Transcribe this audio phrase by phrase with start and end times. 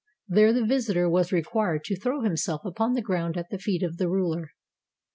[0.27, 3.83] There the visitor was re quired to throw himself upon the ground at the feet
[3.83, 4.49] of the ruler.